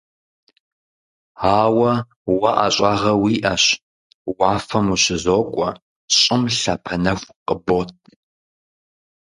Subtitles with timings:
[1.57, 1.91] Ауэ
[2.37, 3.63] уэ ӏэщӏагъэ уиӏэщ:
[4.37, 5.69] уафэм ущызокӏуэ,
[6.17, 7.89] щӏым лъапэ нэху къыбот.